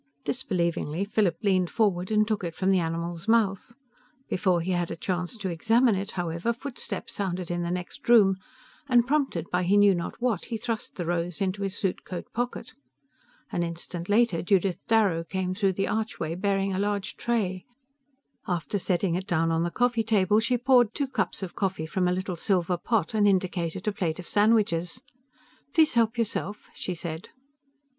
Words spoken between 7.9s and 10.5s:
room, and prompted by he knew not what,